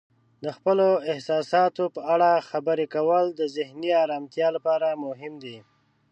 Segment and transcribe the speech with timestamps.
[0.43, 5.57] د خپلو احساساتو په اړه خبرې کول د ذهني آرامتیا لپاره مهم دی.